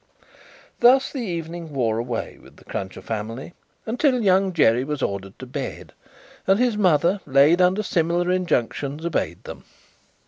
Thus 0.79 1.11
the 1.11 1.19
evening 1.19 1.73
wore 1.75 1.99
away 1.99 2.39
with 2.41 2.55
the 2.57 2.63
Cruncher 2.65 3.03
family, 3.03 3.53
until 3.85 4.19
Young 4.23 4.51
Jerry 4.51 4.83
was 4.83 5.03
ordered 5.03 5.37
to 5.37 5.45
bed, 5.45 5.93
and 6.47 6.57
his 6.57 6.75
mother, 6.75 7.21
laid 7.27 7.61
under 7.61 7.83
similar 7.83 8.31
injunctions, 8.31 9.05
obeyed 9.05 9.43
them. 9.43 9.63